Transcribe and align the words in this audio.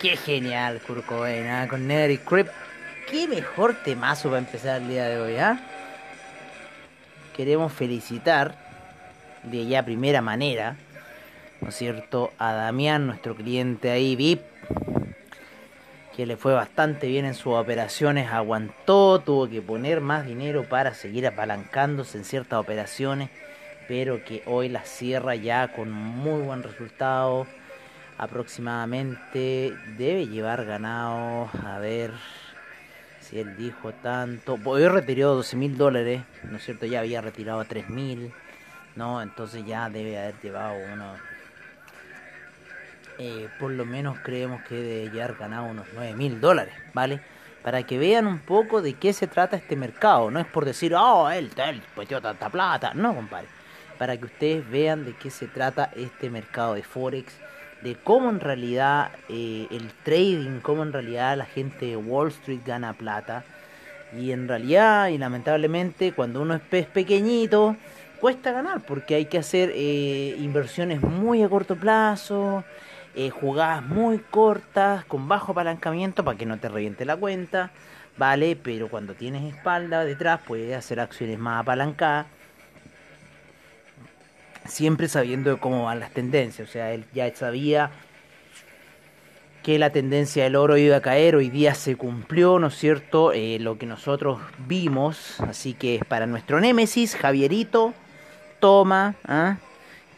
Qué 0.00 0.16
genial, 0.16 0.80
Kurt 0.86 1.04
¿ah? 1.10 1.66
con 1.68 1.86
Never 1.86 2.18
Creep. 2.20 2.48
Qué 3.10 3.28
mejor 3.28 3.74
temazo 3.84 4.28
para 4.28 4.38
empezar 4.38 4.80
el 4.80 4.88
día 4.88 5.08
de 5.08 5.20
hoy, 5.20 5.36
¿ah? 5.36 5.60
Queremos 7.36 7.72
felicitar 7.72 8.54
de 9.42 9.66
ya 9.66 9.84
primera 9.84 10.22
manera, 10.22 10.76
¿no 11.60 11.68
es 11.68 11.74
cierto?, 11.74 12.32
a 12.38 12.52
Damián, 12.52 13.06
nuestro 13.06 13.34
cliente 13.34 13.90
ahí, 13.90 14.16
VIP, 14.16 14.40
que 16.16 16.26
le 16.26 16.36
fue 16.36 16.54
bastante 16.54 17.06
bien 17.08 17.26
en 17.26 17.34
sus 17.34 17.54
operaciones, 17.54 18.32
aguantó, 18.32 19.20
tuvo 19.20 19.48
que 19.48 19.60
poner 19.60 20.00
más 20.00 20.26
dinero 20.26 20.64
para 20.64 20.94
seguir 20.94 21.26
apalancándose 21.26 22.18
en 22.18 22.24
ciertas 22.24 22.58
operaciones, 22.58 23.30
pero 23.88 24.22
que 24.22 24.42
hoy 24.46 24.68
la 24.68 24.84
cierra 24.84 25.34
ya 25.34 25.72
con 25.72 25.90
muy 25.90 26.42
buen 26.42 26.62
resultado 26.62 27.46
aproximadamente 28.18 29.74
debe 29.96 30.26
llevar 30.26 30.66
ganado, 30.66 31.48
a 31.64 31.78
ver 31.78 32.12
si 33.20 33.38
él 33.38 33.56
dijo 33.56 33.92
tanto, 33.92 34.58
hoy 34.64 34.86
retiró 34.88 35.34
12 35.34 35.56
mil 35.56 35.78
dólares, 35.78 36.22
¿no 36.50 36.58
es 36.58 36.64
cierto? 36.64 36.84
Ya 36.86 37.00
había 37.00 37.20
retirado 37.20 37.64
3 37.64 37.88
mil, 37.88 38.32
¿no? 38.96 39.22
Entonces 39.22 39.64
ya 39.64 39.88
debe 39.88 40.18
haber 40.18 40.34
llevado 40.42 40.74
uno, 40.92 41.14
eh, 43.18 43.48
por 43.58 43.70
lo 43.70 43.84
menos 43.84 44.18
creemos 44.22 44.62
que 44.62 44.74
debe 44.74 45.10
llevar 45.10 45.36
ganado 45.36 45.66
unos 45.66 45.86
9 45.94 46.14
mil 46.14 46.40
dólares, 46.40 46.74
¿vale? 46.92 47.20
Para 47.62 47.84
que 47.84 47.98
vean 47.98 48.26
un 48.26 48.40
poco 48.40 48.82
de 48.82 48.94
qué 48.94 49.12
se 49.12 49.26
trata 49.26 49.56
este 49.56 49.76
mercado, 49.76 50.30
no 50.30 50.40
es 50.40 50.46
por 50.46 50.64
decir, 50.64 50.94
oh, 50.94 51.30
él, 51.30 51.50
él 51.56 51.82
dio 52.08 52.20
tanta 52.20 52.48
plata, 52.50 52.92
no, 52.94 53.14
compadre. 53.14 53.57
Para 53.98 54.16
que 54.16 54.26
ustedes 54.26 54.68
vean 54.70 55.04
de 55.04 55.14
qué 55.14 55.30
se 55.30 55.48
trata 55.48 55.90
este 55.96 56.30
mercado 56.30 56.74
de 56.74 56.82
Forex 56.82 57.34
de 57.82 57.94
cómo 57.94 58.30
en 58.30 58.40
realidad 58.40 59.10
eh, 59.28 59.66
el 59.70 59.92
trading, 60.02 60.60
cómo 60.60 60.82
en 60.82 60.92
realidad 60.92 61.36
la 61.36 61.44
gente 61.44 61.86
de 61.86 61.96
Wall 61.96 62.28
Street 62.28 62.60
gana 62.64 62.92
plata. 62.92 63.44
Y 64.16 64.32
en 64.32 64.48
realidad, 64.48 65.08
y 65.08 65.18
lamentablemente, 65.18 66.12
cuando 66.12 66.40
uno 66.40 66.54
es 66.70 66.86
pequeñito, 66.86 67.76
cuesta 68.20 68.52
ganar 68.52 68.80
porque 68.80 69.14
hay 69.14 69.26
que 69.26 69.38
hacer 69.38 69.70
eh, 69.74 70.34
inversiones 70.38 71.02
muy 71.02 71.42
a 71.42 71.48
corto 71.48 71.76
plazo, 71.76 72.64
eh, 73.14 73.30
jugadas 73.30 73.82
muy 73.82 74.18
cortas, 74.18 75.04
con 75.04 75.28
bajo 75.28 75.52
apalancamiento 75.52 76.24
para 76.24 76.38
que 76.38 76.46
no 76.46 76.58
te 76.58 76.68
reviente 76.68 77.04
la 77.04 77.16
cuenta, 77.16 77.70
¿vale? 78.16 78.56
Pero 78.56 78.88
cuando 78.88 79.14
tienes 79.14 79.54
espalda 79.54 80.04
detrás, 80.04 80.40
puedes 80.46 80.76
hacer 80.76 81.00
acciones 81.00 81.38
más 81.38 81.60
apalancadas 81.60 82.26
siempre 84.68 85.08
sabiendo 85.08 85.58
cómo 85.58 85.84
van 85.84 86.00
las 86.00 86.10
tendencias. 86.12 86.68
O 86.68 86.72
sea, 86.72 86.92
él 86.92 87.04
ya 87.14 87.34
sabía 87.34 87.90
que 89.62 89.78
la 89.78 89.90
tendencia 89.90 90.44
del 90.44 90.56
oro 90.56 90.76
iba 90.76 90.96
a 90.96 91.02
caer, 91.02 91.36
hoy 91.36 91.50
día 91.50 91.74
se 91.74 91.96
cumplió, 91.96 92.58
¿no 92.58 92.68
es 92.68 92.74
cierto? 92.74 93.32
Eh, 93.32 93.58
lo 93.60 93.76
que 93.76 93.86
nosotros 93.86 94.38
vimos, 94.66 95.40
así 95.40 95.74
que 95.74 96.00
para 96.08 96.26
nuestro 96.26 96.60
némesis, 96.60 97.16
Javierito, 97.16 97.92
toma, 98.60 99.16
¿ah? 99.26 99.58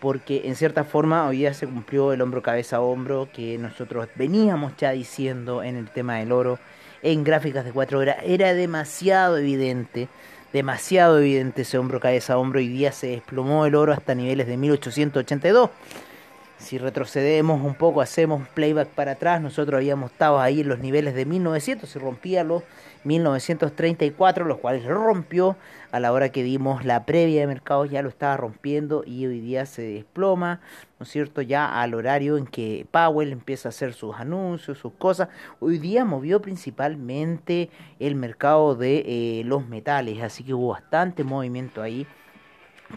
porque 0.00 0.42
en 0.44 0.56
cierta 0.56 0.84
forma 0.84 1.26
hoy 1.26 1.38
día 1.38 1.54
se 1.54 1.66
cumplió 1.66 2.12
el 2.12 2.22
hombro 2.22 2.42
cabeza 2.42 2.76
a 2.76 2.80
hombro 2.80 3.28
que 3.32 3.58
nosotros 3.58 4.08
veníamos 4.14 4.76
ya 4.76 4.92
diciendo 4.92 5.62
en 5.62 5.76
el 5.76 5.90
tema 5.90 6.16
del 6.16 6.32
oro 6.32 6.58
en 7.02 7.24
gráficas 7.24 7.64
de 7.64 7.72
4 7.72 7.98
horas, 7.98 8.16
era 8.24 8.54
demasiado 8.54 9.38
evidente 9.38 10.08
demasiado 10.52 11.18
evidente 11.18 11.62
ese 11.62 11.78
hombro 11.78 12.00
cabeza 12.00 12.34
a 12.34 12.38
hombro. 12.38 12.60
y 12.60 12.68
día 12.68 12.92
se 12.92 13.08
desplomó 13.08 13.66
el 13.66 13.74
oro 13.74 13.92
hasta 13.92 14.14
niveles 14.14 14.46
de 14.46 14.56
1882. 14.56 15.70
Si 16.60 16.76
retrocedemos 16.76 17.62
un 17.64 17.74
poco, 17.74 18.02
hacemos 18.02 18.46
playback 18.48 18.90
para 18.90 19.12
atrás, 19.12 19.40
nosotros 19.40 19.78
habíamos 19.78 20.12
estado 20.12 20.38
ahí 20.38 20.60
en 20.60 20.68
los 20.68 20.78
niveles 20.78 21.14
de 21.14 21.24
1900, 21.24 21.88
se 21.88 21.98
rompía 21.98 22.44
los 22.44 22.62
1934, 23.04 24.44
los 24.44 24.58
cuales 24.58 24.84
rompió 24.84 25.56
a 25.90 25.98
la 26.00 26.12
hora 26.12 26.28
que 26.28 26.42
dimos 26.42 26.84
la 26.84 27.06
previa 27.06 27.40
de 27.40 27.46
mercado, 27.46 27.86
ya 27.86 28.02
lo 28.02 28.10
estaba 28.10 28.36
rompiendo 28.36 29.04
y 29.06 29.24
hoy 29.26 29.40
día 29.40 29.64
se 29.64 29.80
desploma, 29.80 30.60
¿no 30.98 31.04
es 31.04 31.10
cierto? 31.10 31.40
Ya 31.40 31.80
al 31.80 31.94
horario 31.94 32.36
en 32.36 32.46
que 32.46 32.86
Powell 32.90 33.32
empieza 33.32 33.68
a 33.68 33.70
hacer 33.70 33.94
sus 33.94 34.14
anuncios, 34.16 34.76
sus 34.76 34.92
cosas. 34.92 35.28
Hoy 35.60 35.78
día 35.78 36.04
movió 36.04 36.42
principalmente 36.42 37.70
el 37.98 38.16
mercado 38.16 38.74
de 38.74 39.02
eh, 39.06 39.42
los 39.46 39.66
metales, 39.66 40.22
así 40.22 40.44
que 40.44 40.52
hubo 40.52 40.68
bastante 40.68 41.24
movimiento 41.24 41.80
ahí 41.80 42.06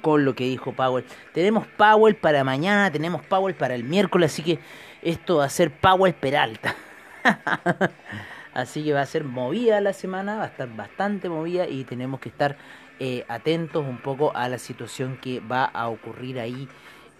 con 0.01 0.25
lo 0.25 0.35
que 0.35 0.45
dijo 0.45 0.73
Powell. 0.73 1.05
Tenemos 1.33 1.67
Powell 1.67 2.15
para 2.15 2.43
mañana, 2.43 2.91
tenemos 2.91 3.23
Powell 3.25 3.55
para 3.55 3.75
el 3.75 3.83
miércoles, 3.83 4.31
así 4.31 4.43
que 4.43 4.59
esto 5.01 5.37
va 5.37 5.45
a 5.45 5.49
ser 5.49 5.71
Powell 5.71 6.13
Peralta. 6.13 6.75
así 8.53 8.83
que 8.83 8.93
va 8.93 9.01
a 9.01 9.05
ser 9.05 9.23
movida 9.23 9.81
la 9.81 9.93
semana, 9.93 10.37
va 10.37 10.43
a 10.43 10.47
estar 10.47 10.73
bastante 10.75 11.29
movida 11.29 11.67
y 11.67 11.83
tenemos 11.83 12.19
que 12.19 12.29
estar 12.29 12.57
eh, 12.99 13.25
atentos 13.27 13.85
un 13.85 13.97
poco 13.97 14.35
a 14.35 14.47
la 14.49 14.57
situación 14.57 15.17
que 15.17 15.39
va 15.39 15.65
a 15.65 15.87
ocurrir 15.87 16.39
ahí. 16.39 16.67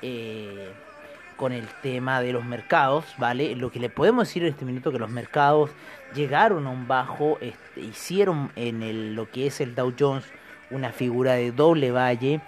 Eh, 0.02 0.74
con 1.36 1.52
el 1.52 1.68
tema 1.82 2.22
de 2.22 2.32
los 2.32 2.46
mercados, 2.46 3.06
¿vale? 3.18 3.56
Lo 3.56 3.72
que 3.72 3.80
le 3.80 3.90
podemos 3.90 4.28
decir 4.28 4.44
en 4.44 4.50
este 4.50 4.66
minuto 4.66 4.92
que 4.92 5.00
los 5.00 5.10
mercados 5.10 5.72
llegaron 6.14 6.68
a 6.68 6.70
un 6.70 6.88
bajo, 6.88 7.38
este, 7.42 7.82
hicieron 7.82 8.52
en 8.56 8.84
el, 8.84 9.16
lo 9.16 9.30
que 9.30 9.48
es 9.48 9.60
el 9.60 9.76
Dow 9.76 9.94
Jones 9.98 10.26
una 10.72 10.92
figura 10.92 11.34
de 11.34 11.52
doble 11.52 11.92
valle, 11.92 12.42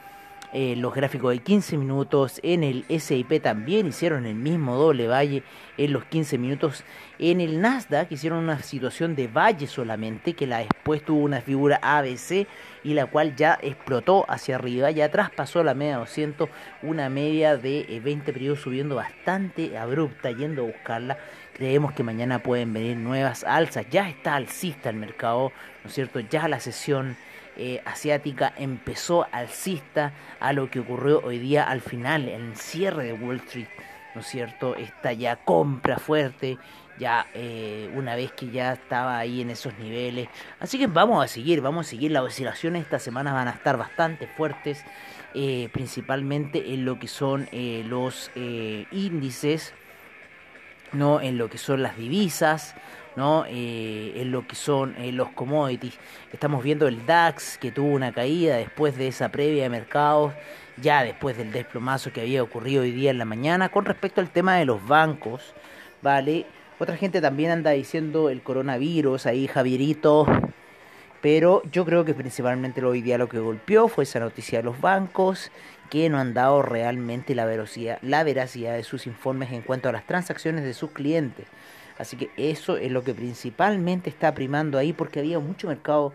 eh, 0.57 0.77
los 0.77 0.95
gráficos 0.95 1.33
de 1.33 1.39
15 1.39 1.75
minutos 1.75 2.39
en 2.41 2.63
el 2.63 2.85
SIP 2.87 3.41
también 3.41 3.87
hicieron 3.87 4.25
el 4.25 4.35
mismo 4.35 4.77
doble 4.77 5.05
valle 5.05 5.43
en 5.77 5.91
los 5.91 6.05
15 6.05 6.37
minutos. 6.37 6.85
En 7.19 7.41
el 7.41 7.59
Nasdaq 7.59 8.09
hicieron 8.13 8.39
una 8.39 8.61
situación 8.61 9.17
de 9.17 9.27
valle 9.27 9.67
solamente, 9.67 10.31
que 10.31 10.47
la 10.47 10.59
después 10.59 11.03
tuvo 11.03 11.23
una 11.25 11.41
figura 11.41 11.81
ABC 11.81 12.47
y 12.85 12.93
la 12.93 13.05
cual 13.07 13.35
ya 13.35 13.59
explotó 13.61 14.23
hacia 14.29 14.55
arriba, 14.55 14.91
ya 14.91 15.11
traspasó 15.11 15.61
la 15.61 15.73
media 15.73 15.97
200, 15.97 16.47
una 16.83 17.09
media 17.09 17.57
de 17.57 17.99
20 18.01 18.31
eh, 18.31 18.33
periodos 18.33 18.61
subiendo 18.61 18.95
bastante 18.95 19.77
abrupta, 19.77 20.31
yendo 20.31 20.61
a 20.61 20.67
buscarla. 20.67 21.17
Creemos 21.51 21.91
que 21.91 22.03
mañana 22.03 22.39
pueden 22.39 22.71
venir 22.71 22.95
nuevas 22.95 23.43
alzas, 23.43 23.87
ya 23.91 24.07
está 24.07 24.35
alcista 24.35 24.89
el 24.89 24.95
mercado, 24.95 25.51
¿no 25.83 25.89
es 25.89 25.93
cierto? 25.93 26.21
Ya 26.21 26.47
la 26.47 26.61
sesión 26.61 27.17
eh, 27.57 27.81
asiática 27.85 28.53
empezó 28.57 29.27
alcista 29.31 30.11
a 30.41 30.51
lo 30.51 30.69
que 30.69 30.81
ocurrió 30.81 31.21
hoy 31.23 31.39
día 31.39 31.63
al 31.63 31.79
final, 31.79 32.27
el 32.27 32.55
cierre 32.57 33.05
de 33.05 33.13
Wall 33.13 33.37
Street, 33.37 33.67
¿no 34.13 34.21
es 34.21 34.27
cierto? 34.27 34.75
Esta 34.75 35.13
ya 35.13 35.37
compra 35.37 35.97
fuerte, 35.97 36.57
ya 36.99 37.27
eh, 37.33 37.89
una 37.95 38.15
vez 38.15 38.33
que 38.33 38.49
ya 38.49 38.73
estaba 38.73 39.17
ahí 39.17 39.41
en 39.41 39.51
esos 39.51 39.77
niveles. 39.77 40.27
Así 40.59 40.77
que 40.77 40.87
vamos 40.87 41.23
a 41.23 41.29
seguir, 41.29 41.61
vamos 41.61 41.87
a 41.87 41.89
seguir. 41.89 42.11
Las 42.11 42.23
oscilaciones 42.23 42.83
esta 42.83 42.99
semana 42.99 43.31
van 43.31 43.47
a 43.47 43.51
estar 43.51 43.77
bastante 43.77 44.27
fuertes, 44.27 44.83
eh, 45.33 45.69
principalmente 45.71 46.73
en 46.73 46.83
lo 46.83 46.99
que 46.99 47.07
son 47.07 47.47
los 47.51 48.31
índices, 48.35 49.73
no 50.91 51.21
en 51.21 51.37
lo 51.37 51.49
que 51.49 51.57
son 51.57 51.83
las 51.83 51.97
divisas. 51.97 52.75
¿No? 53.15 53.45
Eh, 53.47 54.13
en 54.15 54.31
lo 54.31 54.47
que 54.47 54.55
son 54.55 54.95
eh, 54.97 55.11
los 55.11 55.29
commodities. 55.29 55.97
Estamos 56.31 56.63
viendo 56.63 56.87
el 56.87 57.05
DAX 57.05 57.57
que 57.57 57.71
tuvo 57.71 57.87
una 57.87 58.11
caída 58.11 58.57
después 58.57 58.97
de 58.97 59.07
esa 59.07 59.29
previa 59.29 59.63
de 59.63 59.69
mercados, 59.69 60.33
ya 60.77 61.03
después 61.03 61.37
del 61.37 61.51
desplomazo 61.51 62.11
que 62.11 62.21
había 62.21 62.43
ocurrido 62.43 62.83
hoy 62.83 62.91
día 62.91 63.11
en 63.11 63.17
la 63.17 63.25
mañana. 63.25 63.69
Con 63.69 63.85
respecto 63.85 64.21
al 64.21 64.29
tema 64.29 64.57
de 64.57 64.65
los 64.65 64.85
bancos, 64.85 65.53
¿vale? 66.01 66.45
Otra 66.77 66.97
gente 66.97 67.21
también 67.21 67.51
anda 67.51 67.71
diciendo 67.71 68.29
el 68.29 68.41
coronavirus, 68.41 69.25
ahí 69.27 69.47
Javierito. 69.47 70.25
Pero 71.21 71.63
yo 71.71 71.85
creo 71.85 72.05
que 72.05 72.13
principalmente 72.13 72.83
hoy 72.83 73.01
día 73.01 73.17
lo 73.17 73.29
que 73.29 73.39
golpeó 73.39 73.87
fue 73.87 74.03
esa 74.03 74.19
noticia 74.19 74.59
de 74.59 74.65
los 74.65 74.79
bancos 74.79 75.51
que 75.89 76.09
no 76.09 76.19
han 76.19 76.33
dado 76.33 76.61
realmente 76.61 77.33
la 77.33 77.45
veracidad, 77.45 77.97
la 78.01 78.23
veracidad 78.23 78.75
de 78.75 78.83
sus 78.83 79.07
informes 79.07 79.51
en 79.51 79.61
cuanto 79.61 79.89
a 79.89 79.91
las 79.91 80.05
transacciones 80.05 80.63
de 80.63 80.73
sus 80.73 80.91
clientes. 80.91 81.47
Así 81.97 82.17
que 82.17 82.29
eso 82.37 82.77
es 82.77 82.91
lo 82.91 83.03
que 83.03 83.13
principalmente 83.13 84.09
está 84.09 84.33
primando 84.33 84.77
ahí 84.77 84.93
porque 84.93 85.19
había 85.19 85.39
mucho 85.39 85.67
mercado 85.67 86.13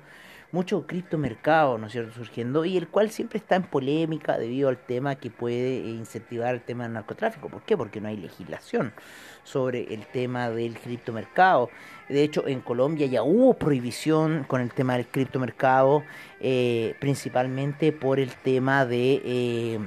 mucho 0.52 0.86
criptomercado, 0.86 1.78
¿no 1.78 1.86
es 1.86 1.92
cierto?, 1.92 2.12
surgiendo 2.12 2.64
y 2.64 2.76
el 2.76 2.88
cual 2.88 3.10
siempre 3.10 3.38
está 3.38 3.56
en 3.56 3.62
polémica 3.62 4.36
debido 4.36 4.68
al 4.68 4.78
tema 4.78 5.14
que 5.14 5.30
puede 5.30 5.78
incentivar 5.78 6.54
el 6.54 6.60
tema 6.60 6.84
del 6.84 6.94
narcotráfico. 6.94 7.48
¿Por 7.48 7.62
qué? 7.62 7.76
Porque 7.76 8.00
no 8.00 8.08
hay 8.08 8.16
legislación 8.16 8.92
sobre 9.44 9.94
el 9.94 10.06
tema 10.06 10.50
del 10.50 10.78
criptomercado. 10.78 11.70
De 12.08 12.24
hecho, 12.24 12.48
en 12.48 12.60
Colombia 12.60 13.06
ya 13.06 13.22
hubo 13.22 13.54
prohibición 13.54 14.44
con 14.48 14.60
el 14.60 14.72
tema 14.72 14.94
del 14.94 15.06
criptomercado, 15.06 16.02
eh, 16.40 16.94
principalmente 17.00 17.92
por 17.92 18.18
el 18.18 18.30
tema 18.30 18.84
de... 18.84 19.22
Eh, 19.24 19.78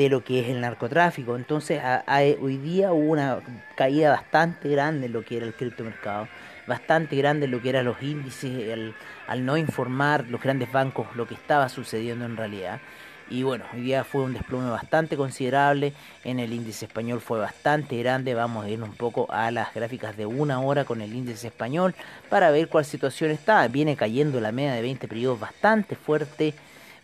de 0.00 0.08
lo 0.08 0.24
que 0.24 0.40
es 0.40 0.48
el 0.48 0.62
narcotráfico. 0.62 1.36
Entonces, 1.36 1.82
hoy 2.40 2.56
día 2.56 2.90
hubo 2.90 3.10
una 3.10 3.40
caída 3.76 4.10
bastante 4.10 4.70
grande 4.70 5.06
en 5.06 5.12
lo 5.12 5.22
que 5.22 5.36
era 5.36 5.44
el 5.44 5.52
criptomercado 5.52 6.26
bastante 6.66 7.16
grande 7.16 7.48
lo 7.48 7.60
que 7.60 7.68
eran 7.68 7.84
los 7.84 8.00
índices, 8.00 8.94
al 9.26 9.44
no 9.44 9.56
informar 9.56 10.26
los 10.28 10.40
grandes 10.40 10.70
bancos 10.70 11.08
lo 11.16 11.26
que 11.26 11.34
estaba 11.34 11.68
sucediendo 11.68 12.24
en 12.24 12.36
realidad. 12.36 12.80
Y 13.28 13.42
bueno, 13.42 13.64
hoy 13.74 13.80
día 13.82 14.04
fue 14.04 14.22
un 14.22 14.32
desplome 14.32 14.70
bastante 14.70 15.16
considerable, 15.16 15.92
en 16.24 16.38
el 16.38 16.52
índice 16.52 16.86
español 16.86 17.20
fue 17.20 17.38
bastante 17.38 17.98
grande, 17.98 18.34
vamos 18.34 18.64
a 18.64 18.68
ir 18.68 18.82
un 18.82 18.92
poco 18.92 19.30
a 19.30 19.50
las 19.50 19.74
gráficas 19.74 20.16
de 20.16 20.26
una 20.26 20.60
hora 20.60 20.84
con 20.84 21.00
el 21.00 21.12
índice 21.12 21.48
español 21.48 21.94
para 22.28 22.50
ver 22.50 22.68
cuál 22.68 22.84
situación 22.84 23.30
está. 23.30 23.66
Viene 23.68 23.96
cayendo 23.96 24.40
la 24.40 24.52
media 24.52 24.72
de 24.72 24.82
20 24.82 25.08
periodos 25.08 25.40
bastante 25.40 25.94
fuerte, 25.94 26.54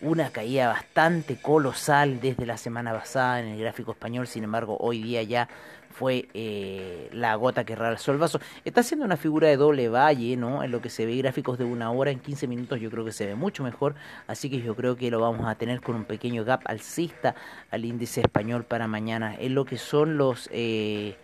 una 0.00 0.30
caída 0.30 0.68
bastante 0.68 1.36
colosal 1.36 2.20
desde 2.20 2.46
la 2.46 2.56
semana 2.56 2.92
pasada 2.92 3.40
en 3.40 3.46
el 3.48 3.58
gráfico 3.58 3.92
español, 3.92 4.26
sin 4.26 4.44
embargo 4.44 4.76
hoy 4.80 5.02
día 5.02 5.22
ya 5.22 5.48
fue 5.96 6.28
eh, 6.34 7.08
la 7.12 7.34
gota 7.36 7.64
que 7.64 7.74
realzó 7.74 8.12
el 8.12 8.18
vaso. 8.18 8.38
Está 8.66 8.82
haciendo 8.82 9.06
una 9.06 9.16
figura 9.16 9.48
de 9.48 9.56
doble 9.56 9.88
valle, 9.88 10.36
¿no? 10.36 10.62
En 10.62 10.70
lo 10.70 10.82
que 10.82 10.90
se 10.90 11.06
ve 11.06 11.16
gráficos 11.16 11.56
de 11.56 11.64
una 11.64 11.90
hora, 11.90 12.10
en 12.10 12.20
15 12.20 12.46
minutos 12.46 12.78
yo 12.80 12.90
creo 12.90 13.04
que 13.04 13.12
se 13.12 13.24
ve 13.24 13.34
mucho 13.34 13.64
mejor, 13.64 13.94
así 14.26 14.50
que 14.50 14.60
yo 14.60 14.76
creo 14.76 14.96
que 14.96 15.10
lo 15.10 15.20
vamos 15.20 15.46
a 15.46 15.54
tener 15.54 15.80
con 15.80 15.96
un 15.96 16.04
pequeño 16.04 16.44
gap 16.44 16.60
alcista 16.66 17.34
al 17.70 17.86
índice 17.86 18.20
español 18.20 18.64
para 18.64 18.86
mañana. 18.86 19.34
En 19.38 19.54
lo 19.54 19.64
que 19.64 19.78
son 19.78 20.18
los... 20.18 20.50
Eh, 20.52 21.16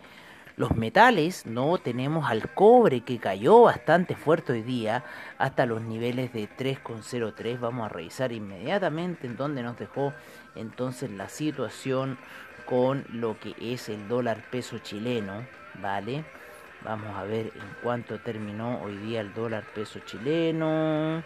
los 0.55 0.75
metales, 0.75 1.45
¿no? 1.45 1.77
Tenemos 1.77 2.29
al 2.29 2.53
cobre 2.53 3.01
que 3.01 3.19
cayó 3.19 3.63
bastante 3.63 4.15
fuerte 4.15 4.53
hoy 4.53 4.61
día 4.61 5.03
hasta 5.37 5.65
los 5.65 5.81
niveles 5.81 6.31
de 6.33 6.47
3,03. 6.47 7.59
Vamos 7.59 7.85
a 7.85 7.89
revisar 7.89 8.31
inmediatamente 8.31 9.27
en 9.27 9.35
dónde 9.35 9.63
nos 9.63 9.77
dejó 9.77 10.13
entonces 10.55 11.09
la 11.09 11.29
situación 11.29 12.17
con 12.65 13.05
lo 13.09 13.39
que 13.39 13.55
es 13.59 13.89
el 13.89 14.07
dólar 14.07 14.43
peso 14.51 14.77
chileno, 14.79 15.45
¿vale? 15.81 16.23
Vamos 16.83 17.15
a 17.15 17.23
ver 17.23 17.47
en 17.47 17.75
cuánto 17.81 18.19
terminó 18.19 18.81
hoy 18.81 18.97
día 18.97 19.21
el 19.21 19.33
dólar 19.33 19.63
peso 19.73 19.99
chileno. 19.99 21.23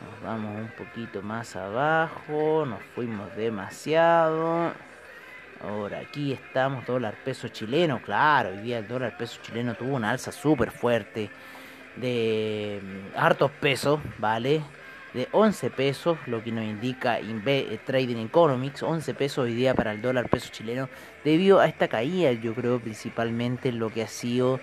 Nos 0.00 0.22
vamos 0.22 0.56
un 0.56 0.70
poquito 0.76 1.22
más 1.22 1.56
abajo, 1.56 2.64
nos 2.66 2.82
fuimos 2.94 3.34
demasiado. 3.34 4.72
Ahora 5.60 5.98
aquí 5.98 6.32
estamos, 6.32 6.86
dólar 6.86 7.16
peso 7.24 7.48
chileno, 7.48 8.00
claro, 8.00 8.50
hoy 8.50 8.58
día 8.58 8.78
el 8.78 8.86
dólar 8.86 9.16
peso 9.16 9.40
chileno 9.42 9.74
tuvo 9.74 9.96
una 9.96 10.10
alza 10.10 10.30
súper 10.30 10.70
fuerte 10.70 11.30
de 11.96 12.80
mm, 12.82 13.18
hartos 13.18 13.50
pesos, 13.50 13.98
¿vale? 14.18 14.62
de 15.14 15.26
11 15.32 15.70
pesos, 15.70 16.18
lo 16.26 16.44
que 16.44 16.52
nos 16.52 16.64
indica 16.64 17.18
eh, 17.18 17.80
Trading 17.84 18.24
Economics, 18.26 18.82
11 18.82 19.14
pesos 19.14 19.38
hoy 19.38 19.54
día 19.54 19.74
para 19.74 19.92
el 19.92 20.02
dólar 20.02 20.28
peso 20.28 20.50
chileno, 20.52 20.88
debido 21.24 21.58
a 21.58 21.66
esta 21.66 21.88
caída, 21.88 22.30
yo 22.32 22.54
creo 22.54 22.78
principalmente 22.78 23.72
lo 23.72 23.90
que 23.90 24.02
ha 24.02 24.08
sido 24.08 24.60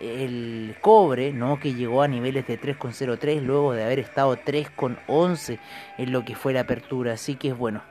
el 0.00 0.76
cobre, 0.80 1.32
¿no? 1.32 1.58
que 1.58 1.74
llegó 1.74 2.02
a 2.02 2.08
niveles 2.08 2.46
de 2.46 2.58
3,03 2.60 3.42
luego 3.42 3.72
de 3.72 3.84
haber 3.84 3.98
estado 3.98 4.36
3,11 4.36 5.58
en 5.98 6.12
lo 6.12 6.24
que 6.24 6.36
fue 6.36 6.52
la 6.52 6.60
apertura, 6.60 7.14
así 7.14 7.34
que 7.34 7.48
es 7.48 7.58
bueno. 7.58 7.82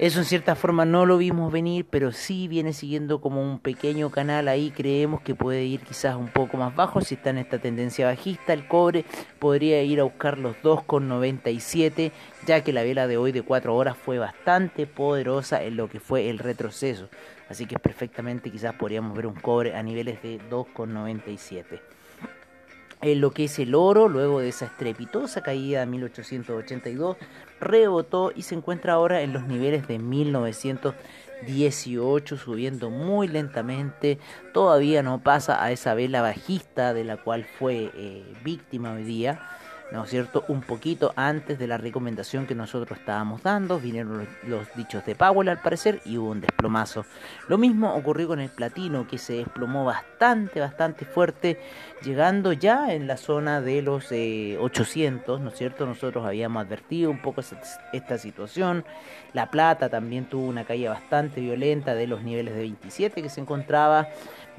Eso 0.00 0.20
en 0.20 0.24
cierta 0.24 0.54
forma 0.54 0.86
no 0.86 1.04
lo 1.04 1.18
vimos 1.18 1.52
venir, 1.52 1.84
pero 1.84 2.10
sí 2.10 2.48
viene 2.48 2.72
siguiendo 2.72 3.20
como 3.20 3.42
un 3.42 3.58
pequeño 3.58 4.08
canal 4.08 4.48
ahí. 4.48 4.70
Creemos 4.70 5.20
que 5.20 5.34
puede 5.34 5.64
ir 5.64 5.80
quizás 5.80 6.16
un 6.16 6.28
poco 6.28 6.56
más 6.56 6.74
bajo 6.74 7.02
si 7.02 7.16
está 7.16 7.28
en 7.28 7.36
esta 7.36 7.58
tendencia 7.58 8.06
bajista. 8.06 8.54
El 8.54 8.66
cobre 8.66 9.04
podría 9.38 9.82
ir 9.82 10.00
a 10.00 10.04
buscar 10.04 10.38
los 10.38 10.56
2,97, 10.62 12.12
ya 12.46 12.64
que 12.64 12.72
la 12.72 12.82
vela 12.82 13.08
de 13.08 13.18
hoy 13.18 13.30
de 13.30 13.42
4 13.42 13.76
horas 13.76 13.94
fue 13.94 14.18
bastante 14.18 14.86
poderosa 14.86 15.62
en 15.62 15.76
lo 15.76 15.90
que 15.90 16.00
fue 16.00 16.30
el 16.30 16.38
retroceso. 16.38 17.10
Así 17.50 17.66
que 17.66 17.78
perfectamente 17.78 18.50
quizás 18.50 18.72
podríamos 18.76 19.14
ver 19.14 19.26
un 19.26 19.34
cobre 19.34 19.76
a 19.76 19.82
niveles 19.82 20.22
de 20.22 20.40
2,97 20.48 21.78
en 23.02 23.20
lo 23.20 23.30
que 23.30 23.44
es 23.44 23.58
el 23.58 23.74
oro, 23.74 24.08
luego 24.08 24.40
de 24.40 24.48
esa 24.48 24.64
estrepitosa 24.66 25.42
caída 25.42 25.80
de 25.80 25.86
1882, 25.86 27.16
rebotó 27.60 28.32
y 28.34 28.42
se 28.42 28.54
encuentra 28.54 28.92
ahora 28.94 29.20
en 29.22 29.32
los 29.32 29.44
niveles 29.44 29.88
de 29.88 29.98
1918, 29.98 32.36
subiendo 32.36 32.90
muy 32.90 33.26
lentamente. 33.28 34.18
Todavía 34.52 35.02
no 35.02 35.22
pasa 35.22 35.64
a 35.64 35.72
esa 35.72 35.94
vela 35.94 36.20
bajista 36.22 36.92
de 36.92 37.04
la 37.04 37.16
cual 37.16 37.44
fue 37.44 37.90
eh, 37.94 38.24
víctima 38.44 38.92
hoy 38.92 39.04
día. 39.04 39.40
¿No 39.92 40.04
es 40.04 40.10
cierto? 40.10 40.44
Un 40.48 40.60
poquito 40.60 41.12
antes 41.16 41.58
de 41.58 41.66
la 41.66 41.76
recomendación 41.76 42.46
que 42.46 42.54
nosotros 42.54 42.98
estábamos 42.98 43.42
dando, 43.42 43.80
vinieron 43.80 44.26
los, 44.46 44.74
dichos 44.74 45.04
de 45.04 45.14
Powell 45.14 45.48
al 45.48 45.60
parecer 45.60 46.00
y 46.04 46.16
hubo 46.18 46.30
un 46.30 46.40
desplomazo. 46.40 47.04
Lo 47.48 47.58
mismo 47.58 47.94
ocurrió 47.94 48.28
con 48.28 48.40
el 48.40 48.50
platino 48.50 49.06
que 49.08 49.18
se 49.18 49.34
desplomó 49.34 49.84
bastante, 49.84 50.60
bastante 50.60 51.04
fuerte, 51.04 51.60
llegando 52.02 52.52
ya 52.52 52.92
en 52.92 53.06
la 53.06 53.16
zona 53.16 53.60
de 53.60 53.82
los 53.82 54.06
800, 54.12 55.40
¿no 55.40 55.48
es 55.48 55.56
cierto? 55.56 55.86
Nosotros 55.86 56.24
habíamos 56.24 56.64
advertido 56.64 57.10
un 57.10 57.20
poco 57.20 57.42
esta 57.92 58.18
situación. 58.18 58.84
La 59.32 59.50
plata 59.50 59.88
también 59.88 60.26
tuvo 60.26 60.46
una 60.46 60.64
caída 60.64 60.90
bastante 60.90 61.40
violenta 61.40 61.94
de 61.94 62.06
los 62.06 62.22
niveles 62.22 62.54
de 62.54 62.60
27 62.60 63.22
que 63.22 63.28
se 63.28 63.40
encontraba 63.40 64.08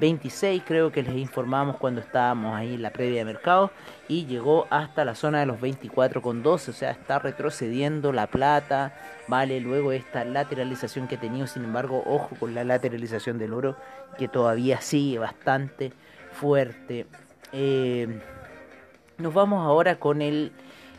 26 0.02 0.64
creo 0.66 0.92
que 0.92 1.04
les 1.04 1.16
informamos 1.16 1.78
cuando 1.78 2.02
estábamos 2.02 2.56
ahí 2.56 2.74
en 2.74 2.82
la 2.82 2.90
previa 2.90 3.20
de 3.20 3.26
mercado 3.26 3.70
y 4.08 4.26
llegó 4.26 4.66
hasta 4.72 5.06
la 5.06 5.14
zona 5.14 5.42
de 5.42 5.46
los 5.46 5.60
24,12, 5.60 6.70
o 6.70 6.74
sea, 6.74 6.90
está 6.90 7.20
retrocediendo 7.20 8.12
la 8.12 8.26
plata, 8.26 8.96
vale, 9.28 9.62
luego 9.62 9.92
esta 9.92 10.26
lateralización 10.26 11.08
que 11.08 11.16
ha 11.16 11.20
tenido, 11.20 11.46
sin 11.46 11.66
embargo, 11.66 12.02
ojo 12.08 12.36
con 12.40 12.56
la 12.56 12.64
lateralización 12.64 13.38
del 13.38 13.54
oro 13.54 13.78
que 14.18 14.28
todavía 14.28 14.82
sigue 14.82 15.20
bastante 15.20 15.94
fuerte. 16.32 17.06
Eh, 17.54 18.20
nos 19.20 19.34
vamos 19.36 19.64
ahora 19.64 20.00
con 20.00 20.24
el 20.24 20.52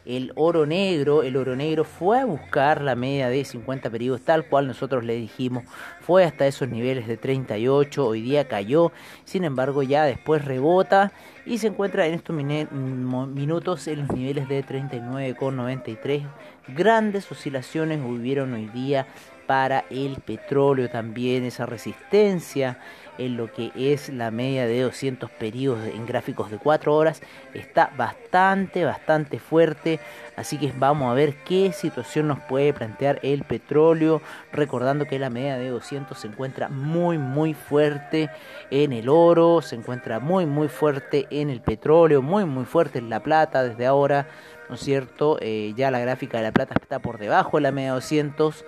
el 0.05 0.33
oro 0.35 0.67
negro, 0.67 1.23
el 1.23 1.37
oro 1.37 1.55
negro 1.55 1.85
fue 1.85 2.21
a 2.21 2.25
buscar 2.25 2.83
la 2.83 2.97
media 2.97 3.29
de 3.29 3.45
50 3.45 3.91
periodos, 3.91 4.23
tal 4.23 4.47
cual 4.47 4.67
nosotros 4.67 5.05
le 5.05 5.15
dijimos, 5.15 5.65
fue 6.01 6.25
hasta 6.25 6.47
esos 6.47 6.69
niveles 6.69 7.07
de 7.07 7.17
38, 7.17 8.07
hoy 8.07 8.21
día 8.21 8.49
cayó, 8.49 8.93
sin 9.25 9.45
embargo 9.45 9.83
ya 9.83 10.05
después 10.05 10.45
rebota 10.45 11.13
y 11.47 11.59
se 11.59 11.69
encuentra 11.69 12.07
en 12.07 12.15
estos 12.15 12.35
minutos 12.35 13.87
en 13.89 14.01
los 14.01 14.11
niveles 14.11 14.49
de 14.49 14.65
39,93. 14.65 16.27
Grandes 16.69 17.31
oscilaciones 17.31 18.01
hubieron 18.05 18.55
hoy 18.55 18.67
día 18.67 19.07
para 19.53 19.85
el 19.91 20.17
petróleo 20.23 20.89
también, 20.89 21.45
esa 21.45 21.67
resistencia 21.67 22.79
en 23.19 23.37
lo 23.37 23.53
que 23.53 23.71
es 23.77 24.09
la 24.09 24.31
media 24.31 24.67
de 24.67 24.81
200 24.81 25.31
periodos 25.31 25.87
en 25.87 26.07
gráficos 26.07 26.51
de 26.51 26.57
4 26.57 26.95
horas 26.97 27.21
está 27.53 27.91
bastante, 27.95 28.87
bastante 28.87 29.39
fuerte. 29.39 30.01
Así 30.37 30.57
que 30.57 30.73
vamos 30.79 31.11
a 31.11 31.15
ver 31.15 31.35
qué 31.45 31.71
situación 31.73 32.29
nos 32.29 32.41
puede 32.41 32.73
plantear 32.73 33.21
el 33.23 33.45
petróleo. 33.45 34.23
Recordando 34.55 35.05
que 35.05 35.19
la 35.19 35.29
media 35.29 35.59
de 35.59 35.69
200 35.69 36.19
se 36.19 36.29
encuentra 36.29 36.71
muy, 36.71 37.19
muy 37.19 37.53
fuerte 37.53 38.31
en 38.71 38.95
el 38.95 39.11
oro, 39.11 39.61
se 39.61 39.77
encuentra 39.77 40.19
muy, 40.19 40.47
muy 40.47 40.69
fuerte 40.69 41.27
en 41.29 41.51
el 41.51 41.61
petróleo, 41.61 42.23
muy, 42.23 42.47
muy 42.47 42.65
fuerte 42.65 43.01
en 43.01 43.11
la 43.11 43.21
plata 43.21 43.63
desde 43.63 43.85
ahora. 43.85 44.29
¿No 44.71 44.77
es 44.77 44.81
cierto? 44.81 45.37
Eh, 45.43 45.75
ya 45.77 45.91
la 45.91 45.99
gráfica 45.99 46.39
de 46.39 46.45
la 46.45 46.53
plata 46.53 46.75
está 46.81 46.99
por 47.01 47.19
debajo 47.19 47.59
de 47.59 47.65
la 47.65 47.73
media 47.73 47.91
de 47.91 47.97
200. 47.97 48.65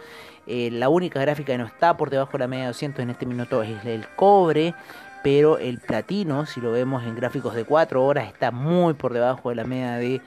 Eh, 0.47 0.71
la 0.73 0.89
única 0.89 1.21
gráfica 1.21 1.53
que 1.53 1.59
no 1.59 1.67
está 1.67 1.97
por 1.97 2.11
debajo 2.11 2.33
de 2.33 2.39
la 2.39 2.49
media 2.49 2.65
de 2.65 2.69
200 2.69 3.03
en 3.03 3.11
este 3.11 3.27
minuto 3.27 3.63
es 3.63 3.85
el 3.85 4.07
cobre, 4.17 4.75
pero 5.23 5.59
el 5.59 5.79
platino, 5.79 6.45
si 6.47 6.61
lo 6.61 6.73
vemos 6.73 7.05
en 7.05 7.15
gráficos 7.17 7.55
de 7.55 7.65
4 7.65 8.05
horas, 8.05 8.29
está 8.29 8.51
muy 8.51 8.95
por 8.95 9.13
debajo 9.13 9.49
de 9.49 9.55
la 9.55 9.65
media 9.65 9.97
de 9.97 10.21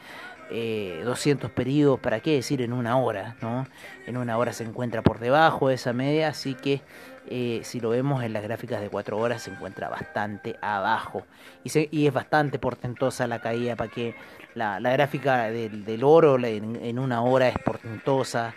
200 1.04 1.50
eh, 1.50 1.54
periodos, 1.54 2.00
para 2.00 2.20
qué 2.20 2.34
decir 2.34 2.62
en 2.62 2.74
una 2.74 2.98
hora, 2.98 3.36
¿no? 3.42 3.68
En 4.08 4.18
una 4.18 4.38
hora 4.38 4.54
se 4.54 4.64
encuentra 4.64 5.04
por 5.04 5.20
debajo 5.20 5.68
de 5.68 5.76
esa 5.76 5.94
media, 5.94 6.30
así 6.30 6.56
que 6.56 6.82
eh, 7.30 7.60
si 7.64 7.82
lo 7.82 7.90
vemos 7.90 8.24
en 8.24 8.32
las 8.32 8.42
gráficas 8.42 8.80
de 8.80 8.90
4 8.90 9.18
horas 9.18 9.44
se 9.44 9.52
encuentra 9.52 9.90
bastante 9.90 10.56
abajo. 10.62 11.24
Y, 11.64 12.08
es 12.08 12.14
bastante 12.14 12.58
portentosa 12.58 13.28
la 13.28 13.40
caída 13.40 13.76
para 13.76 13.92
que 13.92 14.16
la, 14.56 14.80
gráfica 14.80 15.52
del, 15.52 16.04
oro 16.04 16.38
en, 16.44 17.00
una 17.00 17.22
hora 17.22 17.50
es 17.50 17.58
portentosa 17.60 18.54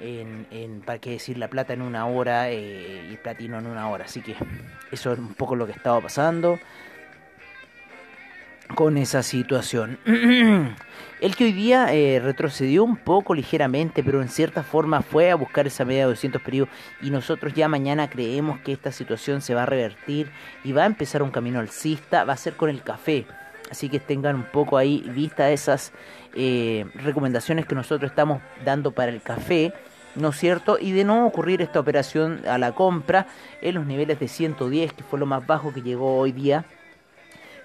en, 0.00 0.82
para 0.84 0.98
qué 0.98 1.10
decir 1.10 1.38
la 1.38 1.48
plata 1.48 1.72
en 1.72 1.82
una 1.82 2.06
hora 2.06 2.50
eh, 2.50 3.08
y 3.10 3.16
platino 3.16 3.58
en 3.58 3.66
una 3.66 3.88
hora. 3.88 4.04
Así 4.04 4.20
que 4.20 4.34
eso 4.90 5.12
es 5.12 5.18
un 5.18 5.34
poco 5.34 5.56
lo 5.56 5.66
que 5.66 5.72
estaba 5.72 6.00
pasando 6.00 6.58
con 8.74 8.96
esa 8.96 9.22
situación. 9.22 9.98
El 11.20 11.34
que 11.34 11.44
hoy 11.44 11.52
día 11.52 11.94
eh, 11.94 12.20
retrocedió 12.20 12.84
un 12.84 12.96
poco 12.96 13.34
ligeramente, 13.34 14.02
pero 14.02 14.20
en 14.20 14.28
cierta 14.28 14.62
forma 14.62 15.02
fue 15.02 15.30
a 15.30 15.34
buscar 15.34 15.66
esa 15.66 15.84
media 15.84 16.02
de 16.02 16.08
200 16.10 16.42
periodos 16.42 16.68
y 17.00 17.10
nosotros 17.10 17.54
ya 17.54 17.68
mañana 17.68 18.10
creemos 18.10 18.60
que 18.60 18.72
esta 18.72 18.92
situación 18.92 19.40
se 19.40 19.54
va 19.54 19.62
a 19.62 19.66
revertir 19.66 20.30
y 20.62 20.72
va 20.72 20.82
a 20.82 20.86
empezar 20.86 21.22
un 21.22 21.30
camino 21.30 21.60
alcista, 21.60 22.24
va 22.24 22.34
a 22.34 22.36
ser 22.36 22.54
con 22.54 22.68
el 22.68 22.82
café. 22.82 23.24
Así 23.70 23.88
que 23.88 24.00
tengan 24.00 24.36
un 24.36 24.44
poco 24.44 24.76
ahí 24.76 25.00
vista 25.14 25.50
esas 25.50 25.92
eh, 26.34 26.86
recomendaciones 26.94 27.66
que 27.66 27.74
nosotros 27.74 28.10
estamos 28.10 28.40
dando 28.64 28.92
para 28.92 29.10
el 29.10 29.22
café. 29.22 29.72
¿no 30.16 30.30
es 30.30 30.36
cierto? 30.36 30.78
Y 30.80 30.92
de 30.92 31.04
no 31.04 31.26
ocurrir 31.26 31.62
esta 31.62 31.78
operación 31.78 32.40
a 32.48 32.58
la 32.58 32.72
compra 32.72 33.26
en 33.60 33.74
los 33.74 33.86
niveles 33.86 34.18
de 34.18 34.28
110, 34.28 34.94
que 34.94 35.04
fue 35.04 35.18
lo 35.18 35.26
más 35.26 35.46
bajo 35.46 35.72
que 35.72 35.82
llegó 35.82 36.16
hoy 36.16 36.32
día, 36.32 36.64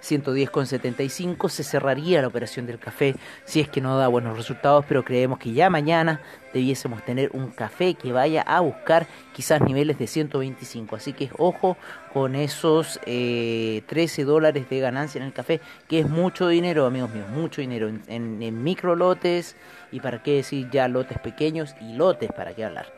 110,75 0.02 1.50
se 1.50 1.64
cerraría 1.64 2.22
la 2.22 2.28
operación 2.28 2.66
del 2.66 2.80
café 2.80 3.16
si 3.46 3.60
es 3.60 3.70
que 3.70 3.82
no 3.82 3.98
da 3.98 4.08
buenos 4.08 4.36
resultados, 4.36 4.86
pero 4.88 5.04
creemos 5.04 5.40
que 5.40 5.54
ya 5.54 5.70
mañana 5.70 6.22
debiésemos 6.54 7.04
tener 7.04 7.30
un 7.34 7.52
café 7.52 7.94
que 7.94 8.12
vaya 8.12 8.42
a 8.42 8.60
buscar 8.60 9.08
quizás 9.34 9.62
niveles 9.62 9.98
de 9.98 10.08
125. 10.08 10.96
Así 10.96 11.14
que 11.14 11.30
ojo 11.38 11.78
con 12.14 12.36
esos 12.36 13.00
13 13.04 13.82
eh, 13.86 14.26
dólares 14.26 14.70
de 14.70 14.80
ganancia 14.80 15.20
en 15.20 15.26
el 15.26 15.34
café, 15.34 15.62
que 15.88 16.00
es 16.00 16.10
mucho 16.10 16.48
dinero, 16.48 16.86
amigos 16.86 17.12
míos, 17.12 17.30
mucho 17.30 17.62
dinero 17.62 17.90
en, 17.90 18.42
en 18.42 18.64
micro 18.64 18.96
lotes 18.96 19.56
y 19.92 20.00
para 20.00 20.22
qué 20.24 20.36
decir 20.36 20.70
ya 20.72 20.88
lotes 20.88 21.20
pequeños 21.20 21.76
y 21.80 21.94
lotes, 21.94 22.32
para 22.32 22.54
qué 22.54 22.66
hablar. 22.66 22.92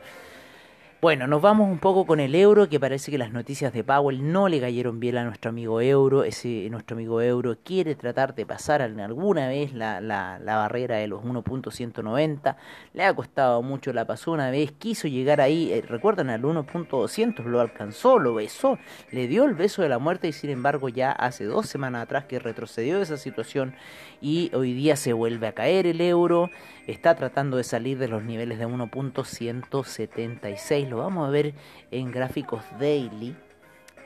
Bueno, 1.04 1.26
nos 1.26 1.42
vamos 1.42 1.68
un 1.68 1.80
poco 1.80 2.06
con 2.06 2.18
el 2.18 2.34
euro, 2.34 2.70
que 2.70 2.80
parece 2.80 3.10
que 3.10 3.18
las 3.18 3.30
noticias 3.30 3.74
de 3.74 3.84
Powell 3.84 4.32
no 4.32 4.48
le 4.48 4.58
cayeron 4.58 5.00
bien 5.00 5.18
a 5.18 5.24
nuestro 5.24 5.50
amigo 5.50 5.82
euro. 5.82 6.24
Ese 6.24 6.66
nuestro 6.70 6.96
amigo 6.96 7.20
euro 7.20 7.58
quiere 7.62 7.94
tratar 7.94 8.34
de 8.34 8.46
pasar 8.46 8.80
alguna 8.80 9.48
vez 9.48 9.74
la, 9.74 10.00
barrera 10.42 10.96
de 10.96 11.06
los 11.06 11.22
1.190. 11.22 12.56
Le 12.94 13.04
ha 13.04 13.12
costado 13.12 13.60
mucho, 13.60 13.92
la 13.92 14.06
pasó 14.06 14.32
una 14.32 14.50
vez, 14.50 14.72
quiso 14.72 15.06
llegar 15.06 15.42
ahí, 15.42 15.70
eh, 15.74 15.84
recuerdan 15.86 16.30
al 16.30 16.40
1.200, 16.40 17.44
lo 17.44 17.60
alcanzó, 17.60 18.18
lo 18.18 18.32
besó, 18.32 18.78
le 19.10 19.28
dio 19.28 19.44
el 19.44 19.52
beso 19.52 19.82
de 19.82 19.90
la 19.90 19.98
muerte 19.98 20.28
y 20.28 20.32
sin 20.32 20.48
embargo 20.48 20.88
ya 20.88 21.12
hace 21.12 21.44
dos 21.44 21.66
semanas 21.66 22.04
atrás 22.04 22.24
que 22.24 22.38
retrocedió 22.38 23.02
esa 23.02 23.18
situación 23.18 23.74
y 24.22 24.50
hoy 24.54 24.72
día 24.72 24.96
se 24.96 25.12
vuelve 25.12 25.48
a 25.48 25.52
caer 25.52 25.86
el 25.86 26.00
euro 26.00 26.48
está 26.86 27.14
tratando 27.14 27.56
de 27.56 27.64
salir 27.64 27.98
de 27.98 28.08
los 28.08 28.22
niveles 28.22 28.58
de 28.58 28.66
1.176. 28.66 30.93
Vamos 30.96 31.26
a 31.26 31.30
ver 31.30 31.54
en 31.90 32.10
gráficos 32.10 32.62
daily 32.78 33.36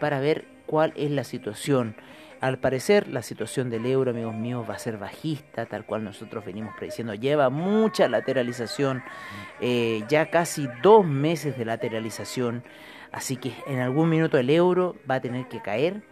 para 0.00 0.20
ver 0.20 0.46
cuál 0.66 0.92
es 0.96 1.10
la 1.10 1.24
situación. 1.24 1.96
Al 2.40 2.58
parecer 2.58 3.08
la 3.08 3.22
situación 3.22 3.68
del 3.68 3.84
euro, 3.86 4.12
amigos 4.12 4.34
míos, 4.34 4.64
va 4.68 4.74
a 4.74 4.78
ser 4.78 4.96
bajista, 4.96 5.66
tal 5.66 5.84
cual 5.84 6.04
nosotros 6.04 6.44
venimos 6.44 6.72
prediciendo. 6.76 7.14
Lleva 7.14 7.50
mucha 7.50 8.08
lateralización, 8.08 9.02
eh, 9.60 10.04
ya 10.08 10.30
casi 10.30 10.68
dos 10.82 11.04
meses 11.04 11.58
de 11.58 11.64
lateralización. 11.64 12.62
Así 13.10 13.36
que 13.36 13.52
en 13.66 13.80
algún 13.80 14.08
minuto 14.08 14.38
el 14.38 14.50
euro 14.50 14.94
va 15.10 15.16
a 15.16 15.20
tener 15.20 15.48
que 15.48 15.60
caer 15.60 16.02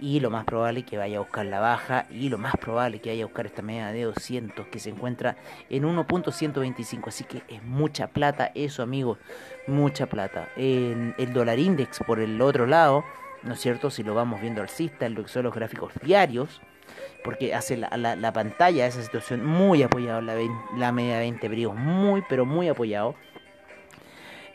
y 0.00 0.20
lo 0.20 0.30
más 0.30 0.44
probable 0.44 0.84
que 0.84 0.96
vaya 0.96 1.18
a 1.18 1.20
buscar 1.20 1.46
la 1.46 1.60
baja 1.60 2.06
y 2.10 2.28
lo 2.28 2.38
más 2.38 2.54
probable 2.56 3.00
que 3.00 3.10
vaya 3.10 3.24
a 3.24 3.26
buscar 3.26 3.46
esta 3.46 3.62
media 3.62 3.88
de 3.88 4.02
200 4.02 4.66
que 4.66 4.78
se 4.78 4.90
encuentra 4.90 5.36
en 5.70 5.84
1.125 5.84 7.08
así 7.08 7.24
que 7.24 7.42
es 7.48 7.62
mucha 7.62 8.08
plata 8.08 8.50
eso 8.54 8.82
amigos 8.82 9.18
mucha 9.66 10.06
plata. 10.06 10.48
En 10.56 11.14
el 11.18 11.32
dólar 11.32 11.58
index 11.58 12.00
por 12.06 12.20
el 12.20 12.40
otro 12.40 12.66
lado 12.66 13.04
no 13.42 13.54
es 13.54 13.60
cierto 13.60 13.90
si 13.90 14.02
lo 14.02 14.14
vamos 14.14 14.40
viendo 14.40 14.62
alcista 14.62 15.06
en 15.06 15.28
son 15.28 15.44
los 15.44 15.54
gráficos 15.54 15.92
diarios 16.02 16.60
porque 17.22 17.54
hace 17.54 17.76
la, 17.76 17.88
la, 17.96 18.32
pantalla 18.32 18.86
esa 18.86 19.02
situación 19.02 19.44
muy 19.44 19.82
apoyado 19.82 20.20
la, 20.20 20.34
la 20.76 20.92
media 20.92 21.14
de 21.14 21.20
20 21.20 21.48
periodos 21.48 21.76
muy 21.76 22.22
pero 22.28 22.44
muy 22.44 22.68
apoyado 22.68 23.14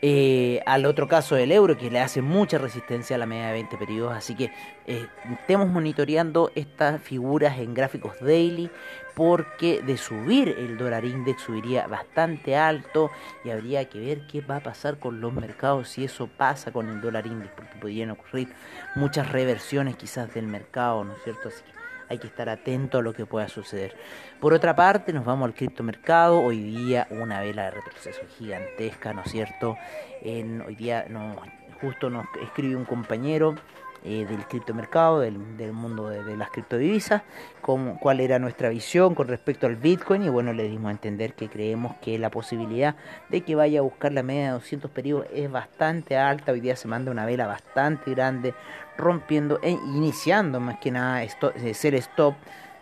eh, 0.02 0.62
al 0.64 0.86
otro 0.86 1.08
caso 1.08 1.34
del 1.34 1.52
euro 1.52 1.76
que 1.76 1.90
le 1.90 2.00
hace 2.00 2.22
mucha 2.22 2.56
resistencia 2.56 3.16
a 3.16 3.18
la 3.18 3.26
media 3.26 3.48
de 3.48 3.52
20 3.52 3.76
periodos. 3.76 4.14
Así 4.14 4.34
que 4.34 4.50
eh, 4.86 5.06
estemos 5.30 5.68
monitoreando 5.68 6.50
estas 6.54 7.02
figuras 7.02 7.58
en 7.58 7.74
gráficos 7.74 8.18
daily 8.20 8.70
porque 9.14 9.82
de 9.82 9.98
subir 9.98 10.48
el 10.56 10.78
dólar 10.78 11.04
index 11.04 11.42
subiría 11.42 11.86
bastante 11.86 12.56
alto 12.56 13.10
y 13.44 13.50
habría 13.50 13.84
que 13.90 14.00
ver 14.00 14.26
qué 14.26 14.40
va 14.40 14.56
a 14.56 14.62
pasar 14.62 14.98
con 14.98 15.20
los 15.20 15.34
mercados 15.34 15.90
si 15.90 16.04
eso 16.04 16.28
pasa 16.28 16.72
con 16.72 16.88
el 16.88 17.00
dólar 17.02 17.26
index 17.26 17.52
porque 17.54 17.76
podrían 17.78 18.10
ocurrir 18.12 18.48
muchas 18.94 19.30
reversiones 19.30 19.96
quizás 19.96 20.32
del 20.32 20.46
mercado, 20.46 21.04
¿no 21.04 21.12
es 21.12 21.22
cierto? 21.24 21.48
Así 21.48 21.62
que 21.62 21.70
hay 22.10 22.18
que 22.18 22.26
estar 22.26 22.48
atento 22.48 22.98
a 22.98 23.02
lo 23.02 23.14
que 23.14 23.24
pueda 23.24 23.48
suceder. 23.48 23.96
Por 24.40 24.52
otra 24.52 24.74
parte, 24.74 25.12
nos 25.12 25.24
vamos 25.24 25.46
al 25.46 25.54
criptomercado. 25.54 26.40
Hoy 26.40 26.60
día 26.60 27.06
una 27.10 27.40
vela 27.40 27.66
de 27.66 27.70
retroceso 27.70 28.20
gigantesca, 28.36 29.14
¿no 29.14 29.22
es 29.22 29.30
cierto? 29.30 29.76
En, 30.20 30.60
hoy 30.62 30.74
día 30.74 31.06
no, 31.08 31.36
justo 31.80 32.10
nos 32.10 32.26
escribe 32.42 32.74
un 32.74 32.84
compañero 32.84 33.54
eh, 34.02 34.24
del 34.24 34.46
criptomercado, 34.46 35.20
del, 35.20 35.58
del 35.58 35.74
mundo 35.74 36.08
de, 36.08 36.34
las 36.34 36.48
criptodivisas, 36.48 37.20
cuál 37.60 38.20
era 38.20 38.38
nuestra 38.38 38.70
visión 38.70 39.14
con 39.14 39.28
respecto 39.28 39.66
al 39.66 39.76
Bitcoin 39.76 40.22
y 40.22 40.30
bueno, 40.30 40.54
le 40.54 40.62
dimos 40.68 40.88
a 40.88 40.92
entender 40.92 41.34
que 41.34 41.50
creemos 41.50 41.96
que 42.00 42.18
la 42.18 42.30
posibilidad 42.30 42.96
de 43.28 43.42
que 43.42 43.54
vaya 43.54 43.80
a 43.80 43.82
buscar 43.82 44.12
la 44.12 44.22
media 44.22 44.46
de 44.46 44.52
200 44.52 44.90
periodos 44.90 45.26
es 45.34 45.50
bastante 45.50 46.16
alta, 46.16 46.52
hoy 46.52 46.60
día 46.60 46.76
se 46.76 46.88
manda 46.88 47.10
una 47.10 47.26
vela 47.26 47.46
bastante 47.46 48.12
grande, 48.12 48.54
rompiendo 48.96 49.60
e 49.62 49.72
iniciando 49.72 50.60
más 50.60 50.78
que 50.78 50.90
nada 50.90 51.22
esto, 51.22 51.52
eh, 51.56 51.74
ser 51.74 51.94
stop 51.96 52.36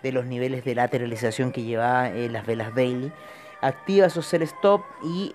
de 0.04 0.12
los 0.12 0.24
niveles 0.24 0.64
de 0.64 0.76
lateralización 0.76 1.50
que 1.50 1.64
lleva 1.64 2.10
eh, 2.10 2.28
las 2.28 2.46
velas 2.46 2.72
daily. 2.76 3.10
Activa 3.60 4.06
esos 4.06 4.24
sell 4.24 4.42
stop 4.42 4.84
y 5.02 5.32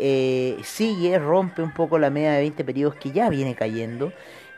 sigue, 0.64 1.20
rompe 1.20 1.62
un 1.62 1.74
poco 1.74 2.00
la 2.00 2.10
media 2.10 2.32
de 2.32 2.40
20 2.40 2.64
periodos 2.64 2.96
que 2.96 3.12
ya 3.12 3.28
viene 3.28 3.54
cayendo 3.54 4.14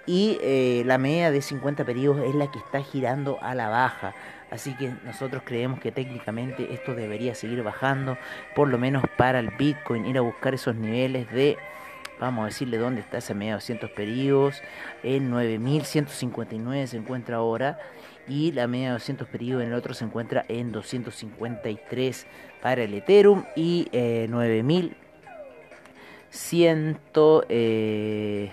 y 0.05 0.37
eh, 0.41 0.83
la 0.85 0.97
media 0.97 1.31
de 1.31 1.41
50 1.41 1.85
periodos 1.85 2.25
es 2.25 2.35
la 2.35 2.51
que 2.51 2.59
está 2.59 2.81
girando 2.81 3.39
a 3.41 3.55
la 3.55 3.69
baja. 3.69 4.13
Así 4.51 4.75
que 4.75 4.93
nosotros 5.03 5.41
creemos 5.45 5.79
que 5.79 5.91
técnicamente 5.91 6.73
esto 6.73 6.93
debería 6.93 7.33
seguir 7.35 7.63
bajando, 7.63 8.17
por 8.55 8.69
lo 8.69 8.77
menos 8.77 9.03
para 9.17 9.39
el 9.39 9.49
Bitcoin, 9.49 10.05
ir 10.05 10.17
a 10.17 10.21
buscar 10.21 10.53
esos 10.53 10.75
niveles 10.75 11.29
de, 11.31 11.57
vamos 12.19 12.43
a 12.43 12.47
decirle 12.47 12.77
dónde 12.77 12.99
está 13.01 13.17
esa 13.17 13.33
media 13.33 13.53
de 13.53 13.57
200 13.57 13.89
periodos, 13.91 14.61
en 15.03 15.29
9159 15.31 16.87
se 16.87 16.97
encuentra 16.97 17.37
ahora 17.37 17.79
y 18.27 18.51
la 18.51 18.67
media 18.67 18.87
de 18.87 18.93
200 18.93 19.27
periodos 19.27 19.63
en 19.63 19.69
el 19.69 19.75
otro 19.75 19.95
se 19.95 20.05
encuentra 20.05 20.45
en 20.47 20.71
253 20.71 22.27
para 22.61 22.83
el 22.83 22.93
Ethereum 22.93 23.45
y 23.55 23.87
eh, 23.91 24.27
9100... 24.29 24.95
Eh, 27.49 28.51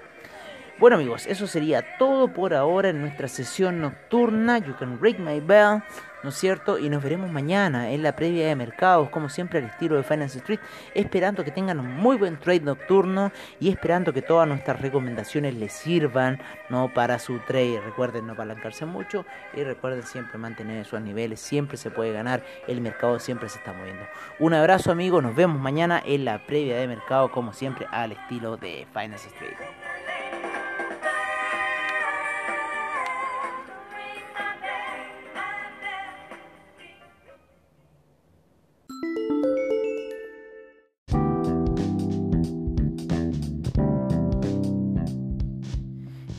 Bueno 0.80 0.96
amigos, 0.96 1.26
eso 1.28 1.46
sería 1.46 1.98
todo 1.98 2.32
por 2.32 2.54
ahora 2.54 2.88
en 2.88 3.02
nuestra 3.02 3.28
sesión 3.28 3.82
nocturna. 3.82 4.60
You 4.60 4.74
can 4.78 4.98
ring 5.02 5.20
my 5.20 5.42
bell. 5.42 5.84
¿no 6.24 6.30
es 6.30 6.36
cierto? 6.36 6.78
Y 6.78 6.90
nos 6.90 7.02
veremos 7.02 7.32
mañana 7.32 7.92
en 7.92 8.04
la 8.04 8.16
previa 8.16 8.48
de 8.48 8.56
mercados, 8.56 9.10
como 9.10 9.30
siempre 9.30 9.60
al 9.60 9.66
estilo 9.66 9.96
de 9.96 10.04
Finance 10.04 10.40
Street, 10.40 10.60
esperando 10.94 11.44
que 11.44 11.52
tengan 11.52 11.80
un 11.80 11.96
muy 11.96 12.18
buen 12.18 12.38
trade 12.38 12.62
nocturno 12.62 13.32
y 13.60 13.70
esperando 13.70 14.14
que 14.14 14.22
todas 14.22 14.48
nuestras 14.48 14.82
recomendaciones 14.82 15.54
les 15.56 15.72
sirvan, 15.72 16.40
¿no? 16.70 16.94
Para 16.94 17.20
su 17.20 17.40
trade. 17.40 17.82
Recuerden 17.82 18.28
no 18.28 18.34
apalancarse 18.34 18.86
mucho 18.86 19.26
y 19.54 19.64
recuerden 19.64 20.04
siempre 20.04 20.38
mantener 20.38 20.82
esos 20.82 21.02
niveles, 21.02 21.40
siempre 21.40 21.78
se 21.78 21.92
puede 21.92 22.12
ganar, 22.12 22.44
el 22.68 22.82
mercado 22.82 23.20
siempre 23.20 23.50
se 23.50 23.58
está 23.60 23.74
moviendo. 23.74 24.04
Un 24.40 24.54
abrazo 24.54 24.92
amigos, 24.92 25.24
nos 25.24 25.36
vemos 25.36 25.60
mañana 25.60 26.02
en 26.06 26.26
la 26.26 26.46
previa 26.46 26.78
de 26.78 26.88
mercado, 26.88 27.32
como 27.32 27.54
siempre 27.54 27.88
al 27.92 28.12
estilo 28.12 28.58
de 28.58 28.88
Finance 28.94 29.28
Street. 29.30 29.58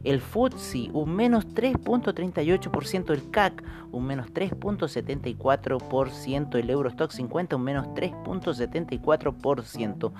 el 0.05 0.21
FTSE 0.21 0.89
un 0.93 1.13
menos 1.15 1.47
3.38%, 1.50 3.12
el 3.12 3.29
CAC 3.31 3.63
un 3.91 4.05
menos 4.05 4.27
3.74%, 4.33 6.55
el 6.55 6.69
Eurostock 6.69 7.12
50 7.12 7.55
un 7.55 7.63
menos 7.63 7.88
3.74%, 7.88 10.12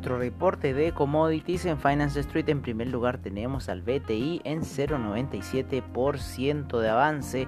Nuestro 0.00 0.18
reporte 0.18 0.72
de 0.72 0.92
commodities 0.92 1.66
en 1.66 1.78
Finance 1.78 2.20
Street. 2.20 2.48
En 2.48 2.62
primer 2.62 2.88
lugar 2.88 3.18
tenemos 3.18 3.68
al 3.68 3.82
BTI 3.82 4.40
en 4.44 4.62
0,97% 4.62 6.78
de 6.78 6.88
avance 6.88 7.46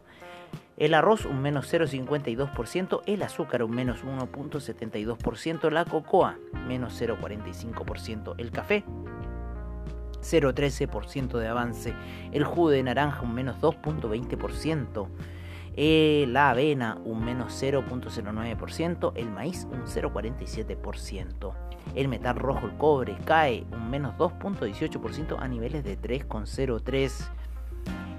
El 0.75 0.95
arroz 0.95 1.25
un 1.25 1.41
menos 1.41 1.71
0,52%, 1.71 3.01
el 3.05 3.21
azúcar 3.21 3.63
un 3.63 3.71
menos 3.71 4.03
1,72%, 4.03 5.71
la 5.71 5.85
cocoa 5.85 6.39
menos 6.67 6.99
0,45%, 6.99 8.35
el 8.37 8.51
café 8.51 8.83
0,13% 10.23 11.37
de 11.37 11.47
avance, 11.47 11.93
el 12.31 12.43
jugo 12.43 12.69
de 12.69 12.83
naranja 12.83 13.21
un 13.21 13.33
menos 13.33 13.59
2.20%, 13.61 15.07
eh, 15.75 16.25
la 16.29 16.51
avena 16.51 16.99
un 17.03 17.25
menos 17.25 17.61
0.09%, 17.61 19.13
el 19.15 19.29
maíz 19.29 19.67
un 19.71 19.85
0.47%, 19.85 21.53
el 21.95 22.07
metal 22.07 22.35
rojo, 22.35 22.67
el 22.67 22.77
cobre, 22.77 23.17
cae 23.25 23.65
un 23.71 23.89
menos 23.89 24.15
2.18% 24.17 25.37
a 25.39 25.47
niveles 25.47 25.83
de 25.83 25.99
3.03%. 25.99 27.31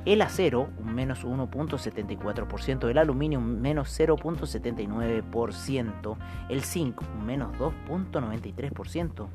El 0.04 0.20
acero, 0.20 0.68
un 0.78 0.94
menos 0.94 1.24
1.74%, 1.24 2.90
el 2.90 2.98
aluminio, 2.98 3.38
un 3.38 3.62
menos 3.62 3.98
0.79%, 3.98 6.16
el 6.50 6.62
zinc, 6.62 7.00
un 7.00 7.24
menos 7.24 7.56
2.93%, 7.56 9.28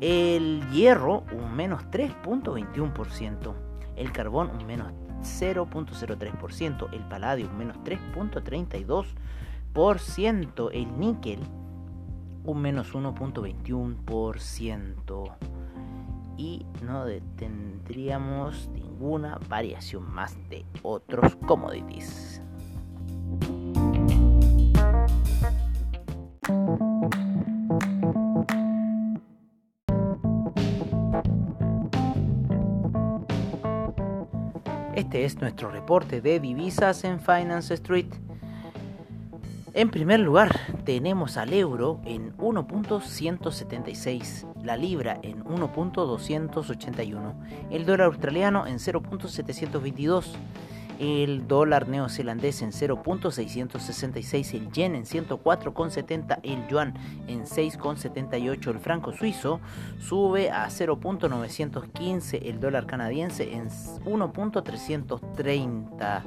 el 0.00 0.68
hierro 0.70 1.24
un 1.32 1.54
menos 1.54 1.82
3.21%, 1.90 3.54
el 3.96 4.12
carbón 4.12 4.50
un 4.50 4.64
menos 4.66 4.92
0.03%, 5.22 6.92
el 6.92 7.00
paladio 7.08 7.48
un 7.48 7.58
menos 7.58 7.76
3.32%, 7.78 10.70
el 10.72 10.98
níquel 10.98 11.40
un 12.44 12.62
menos 12.62 12.94
1.21% 12.94 15.36
y 16.36 16.64
no 16.82 17.04
tendríamos 17.36 18.68
ninguna 18.68 19.40
variación 19.48 20.08
más 20.08 20.36
de 20.48 20.64
otros 20.82 21.34
commodities. 21.46 22.40
Este 34.98 35.24
es 35.24 35.40
nuestro 35.40 35.70
reporte 35.70 36.20
de 36.20 36.40
divisas 36.40 37.04
en 37.04 37.20
Finance 37.20 37.72
Street. 37.74 38.08
En 39.72 39.90
primer 39.90 40.18
lugar, 40.18 40.58
tenemos 40.84 41.36
al 41.36 41.52
euro 41.52 42.00
en 42.04 42.36
1.176, 42.36 44.52
la 44.64 44.76
libra 44.76 45.20
en 45.22 45.44
1.281, 45.44 47.34
el 47.70 47.86
dólar 47.86 48.08
australiano 48.08 48.66
en 48.66 48.78
0.722, 48.78 50.24
el 50.98 51.46
dólar 51.46 51.86
neozelandés 51.88 52.62
en 52.62 52.72
0.666, 52.72 54.54
el 54.54 54.72
yen 54.72 54.94
en 54.94 55.04
104,70, 55.04 56.40
el 56.42 56.66
yuan 56.68 56.94
en 57.26 57.44
6,78, 57.44 58.70
el 58.70 58.80
franco 58.80 59.12
suizo 59.12 59.60
sube 59.98 60.50
a 60.50 60.68
0.915, 60.68 62.40
el 62.42 62.58
dólar 62.60 62.86
canadiense 62.86 63.52
en 63.54 63.68
1.330. 63.68 66.22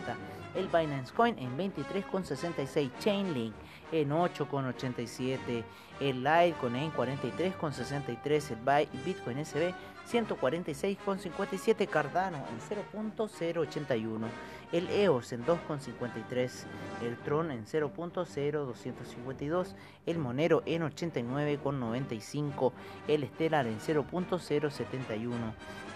el 0.54 0.68
Binance 0.68 1.12
Coin 1.12 1.38
en 1.38 1.56
23,66, 1.56 2.90
Chainlink 2.98 3.54
en 3.92 4.10
8,87, 4.10 5.64
el 6.00 6.22
Litecoin 6.22 6.76
en 6.76 6.92
43,63, 6.92 8.88
el 8.92 9.02
Bitcoin 9.04 9.44
SB 9.44 9.74
146,57, 10.10 11.88
Cardano 11.88 12.38
en 12.38 12.60
0.081, 12.60 14.28
el 14.72 14.90
EOS 14.90 15.32
en 15.32 15.44
2,53, 15.44 16.64
el 17.02 17.16
Tron 17.18 17.50
en 17.50 17.64
0.0252, 17.64 19.74
el 20.06 20.18
Monero 20.18 20.62
en 20.66 20.82
89,95, 20.82 22.72
el 23.08 23.26
Stellar 23.28 23.66
en 23.66 23.78
0.071, 23.78 25.32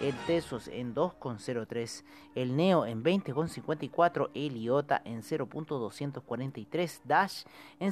el 0.01 0.15
Tesos 0.25 0.67
en 0.67 0.95
2,03, 0.95 2.03
el 2.35 2.55
Neo 2.55 2.85
en 2.85 3.03
20,54, 3.03 4.29
el 4.33 4.57
IOTA 4.57 5.01
en 5.05 5.21
0.243, 5.21 7.01
Dash 7.03 7.43
en 7.79 7.91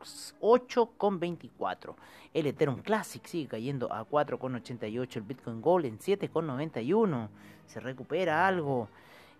68,24. 0.00 1.94
El 2.32 2.46
Ethereum 2.46 2.80
Classic 2.82 3.26
sigue 3.26 3.48
cayendo 3.48 3.92
a 3.92 4.08
4,88. 4.08 5.16
El 5.16 5.22
Bitcoin 5.22 5.60
Gold 5.60 5.86
en 5.86 5.98
7,91. 5.98 7.28
Se 7.66 7.80
recupera 7.80 8.46
algo. 8.46 8.88